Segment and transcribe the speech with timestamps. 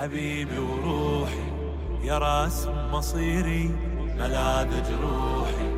[0.00, 1.52] حبيبي وروحي
[2.04, 3.70] يا راس مصيري
[4.18, 5.68] ملاذ جروحي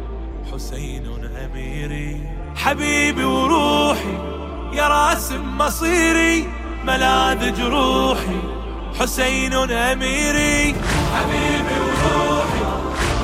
[0.53, 1.07] حسين
[1.45, 2.21] أميري.
[2.57, 4.19] حبيبي وروحي
[4.73, 6.49] يا راس مصيري
[6.85, 8.41] ملاذ جروحي
[9.01, 10.75] حسين أميري.
[11.15, 12.65] حبيبي وروحي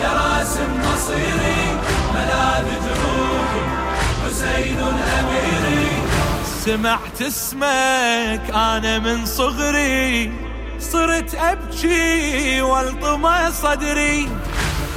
[0.02, 1.62] يا راس مصيري
[2.14, 3.64] ملاذ جروحي
[4.24, 4.78] حسين
[5.18, 5.88] أميري.
[6.64, 10.49] سمعت اسمك أنا من صغري.
[10.80, 14.28] صرت أبكي والطمى صدري.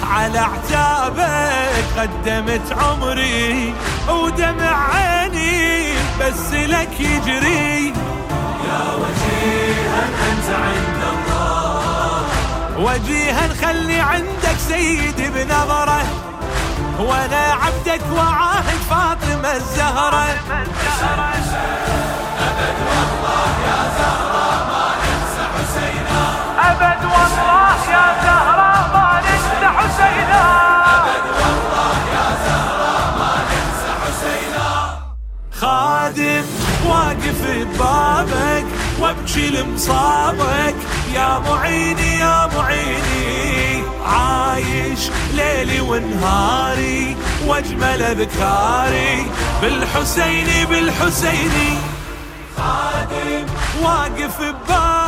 [0.04, 3.74] على عتابك قدمت عمري
[4.10, 7.94] ودمع عيني بس لك يجري.
[8.68, 12.24] يا وجيها أنت عند الله.
[12.78, 16.04] وجيها خلي عندك سيدي بنظره
[17.00, 20.26] وأنا عبدك وعاهد فاطمة الزهرة.
[22.44, 24.33] ابد والله يا زهره
[35.62, 36.46] خادم
[36.86, 38.66] واقف ببابك
[39.00, 40.76] وابكي لمصابك.
[41.14, 49.26] يا معيني يا معيني عايش ليلي ونهاري واجمل أذكاري.
[49.62, 51.78] بالحسيني بالحسيني.
[52.58, 53.46] خادم
[53.82, 55.03] واقف ببابك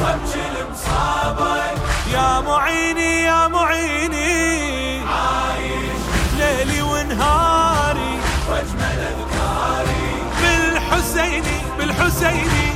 [0.00, 1.78] وابكي لمصابك
[2.12, 5.00] يا معيني يا معيني.
[5.06, 6.02] عايش
[6.38, 8.18] ليلي ونهاري.
[8.50, 10.08] واجمل اذكاري
[10.42, 12.68] بالحسيني بالحسيني.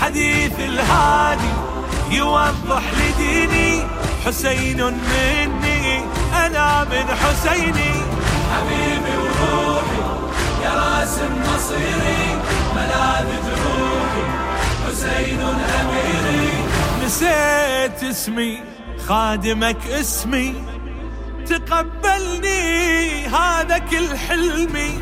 [0.00, 1.52] حديث الهادي
[2.10, 3.86] يوضح لديني.
[4.26, 6.04] حسين مني
[6.46, 7.92] أنا من حسيني.
[8.52, 10.02] حبيبي وروحي
[10.64, 12.38] يا رأس مصيري
[12.76, 14.41] ملاذ جروحي.
[17.12, 18.62] نسيت اسمي
[19.08, 20.54] خادمك اسمي.
[21.48, 24.98] تقبلني هذا كل حلمي.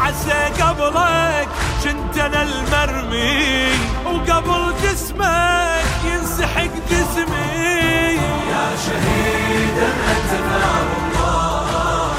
[0.00, 1.48] عسى قبلك
[1.84, 3.72] كنت أنا المرمي.
[4.04, 8.20] وقبل جسمك ينسحق جسمي.
[8.52, 12.12] يا شهيدا أنت الله.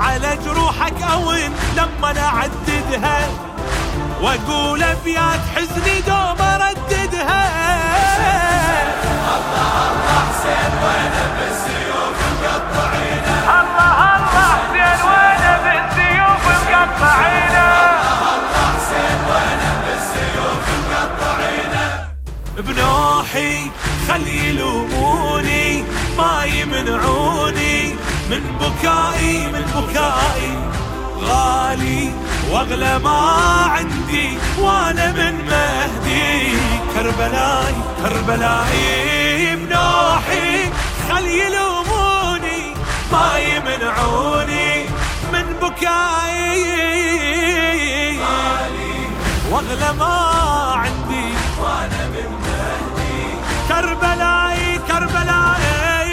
[0.00, 3.28] على جروحك اون لما أنا أعددها.
[4.22, 7.50] وأقول أبيات حزني دوم أرددها.
[22.60, 23.70] بنوحي
[24.08, 25.84] خلي يلوموني
[26.18, 27.94] ما يمنعوني
[28.30, 30.52] من بكائي من بكائي
[31.20, 32.12] غالي.
[32.50, 33.20] واغلى ما
[33.74, 36.58] عندي وأنا من مهدي.
[36.94, 40.70] كربلاي كربلاي بنوحي
[41.08, 42.74] خلي يلوموني
[43.12, 44.84] ما يمنعوني
[45.32, 46.60] من بكائي.
[49.50, 50.14] واغلى ما
[50.74, 51.28] عندي
[51.60, 53.20] وأنا من مهدي.
[53.68, 56.12] كربلاي كربلاي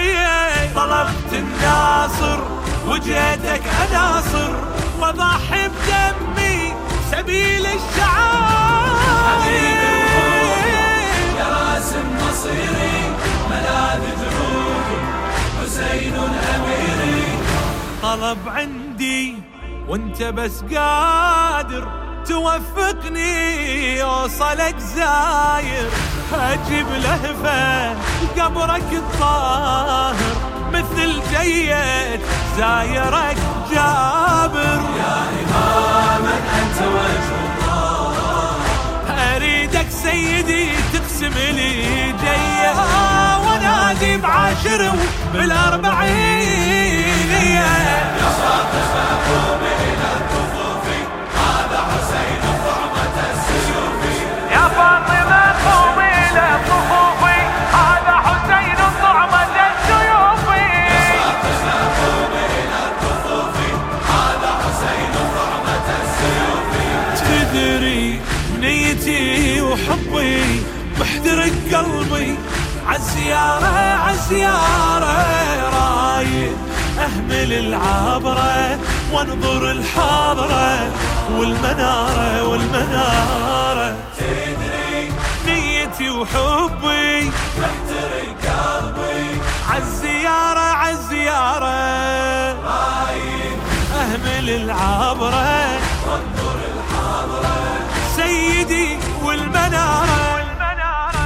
[0.75, 2.39] طلبت الناصر
[2.87, 4.76] وجيتك أناصر.
[4.99, 6.73] واضحي بدمي
[7.11, 8.97] سبيل الشعائر.
[11.39, 11.91] يا راس
[12.21, 12.99] مصيري
[13.49, 14.99] ملاذ جروحي
[15.61, 16.15] حسين
[16.55, 17.25] أميري.
[18.03, 19.35] طلب عندي
[19.87, 21.87] وانت بس قادر
[22.27, 25.89] توفقني اوصلك زاير.
[26.33, 27.95] أجيب لهفة
[28.37, 30.35] قبرك الطاهر
[30.73, 32.21] مثل جيد
[32.57, 33.26] زايرك
[40.17, 42.75] سيدي تقسم لي جيه
[43.45, 44.91] وانادي بعاشر
[45.33, 46.47] بالأربعين.
[47.31, 47.67] يا
[54.51, 57.39] يا فاطمة قومي إلى صفوفي
[57.73, 59.47] هذا حسين طعمة
[66.01, 66.77] السيوف
[67.21, 68.21] تدري
[68.61, 70.61] نيتي وحبي
[70.99, 72.35] محترق قلبي
[72.87, 75.15] عالزيارة عالزيارة.
[75.77, 76.57] رايد
[76.99, 78.79] أهمل العبرة
[79.13, 80.91] وانظر الحاضرة
[81.31, 83.95] والمنارة والمنارة.
[84.17, 85.11] تدري
[85.45, 87.31] نيتي وحبي
[87.61, 91.77] محترق قلبي عالزيارة عالزيارة.
[92.53, 93.57] رايد
[94.01, 95.56] أهمل العبرة
[98.67, 100.45] سيدي والمنارة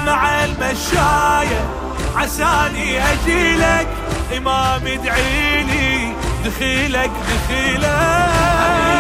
[0.06, 1.70] مع المشاية
[2.16, 3.88] عساني أجيلك.
[4.38, 6.14] إمام ادعيلي
[6.46, 8.91] دخيلك دخيلك.